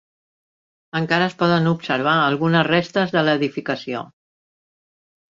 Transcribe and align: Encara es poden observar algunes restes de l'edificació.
Encara 0.99 1.25
es 1.31 1.35
poden 1.41 1.67
observar 1.71 2.13
algunes 2.21 2.65
restes 2.69 3.13
de 3.17 3.23
l'edificació. 3.27 4.01